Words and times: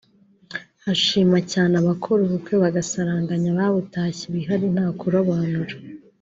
Ashima 0.91 1.37
cyane 1.51 1.73
abakora 1.81 2.19
ubukwe 2.23 2.53
bagasaranganya 2.63 3.49
ababutashye 3.51 4.23
ibihari 4.29 4.65
nta 4.75 4.87
kurobanura 4.99 5.73